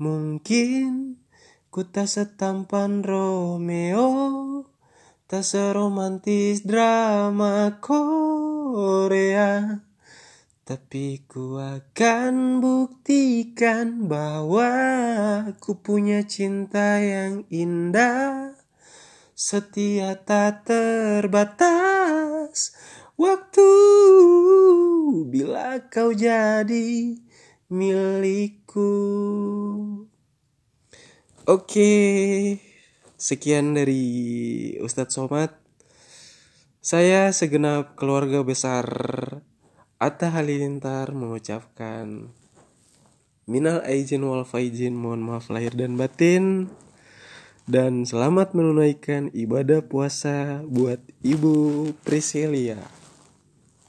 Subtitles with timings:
[0.00, 1.20] Mungkin
[1.68, 4.08] ku tak setampan Romeo
[5.28, 9.84] Tak seromantis drama Korea.
[10.64, 14.72] Tapi ku akan buktikan bahwa
[15.60, 18.56] ku punya cinta yang indah.
[19.36, 22.74] Setia tak terbatas
[23.20, 23.68] Waktu
[25.28, 27.20] bila kau jadi
[27.68, 28.96] milikku
[31.48, 32.60] Oke,
[33.16, 34.04] sekian dari
[34.76, 35.48] Ustadz Somad.
[36.84, 38.84] Saya segenap keluarga besar
[39.96, 42.28] Atta Halilintar mengucapkan
[43.48, 46.68] Minal aizin wal faizin, mohon maaf lahir dan batin.
[47.64, 52.99] Dan selamat menunaikan ibadah puasa buat Ibu Priscilia.